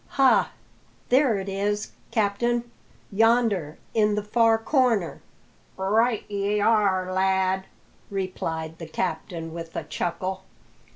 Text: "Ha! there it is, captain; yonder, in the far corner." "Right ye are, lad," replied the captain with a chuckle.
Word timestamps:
"Ha! 0.17 0.49
there 1.09 1.37
it 1.37 1.47
is, 1.47 1.91
captain; 2.09 2.71
yonder, 3.11 3.77
in 3.93 4.15
the 4.15 4.23
far 4.23 4.57
corner." 4.57 5.21
"Right 5.77 6.25
ye 6.27 6.59
are, 6.59 7.13
lad," 7.13 7.65
replied 8.09 8.79
the 8.79 8.87
captain 8.87 9.53
with 9.53 9.75
a 9.75 9.83
chuckle. 9.83 10.41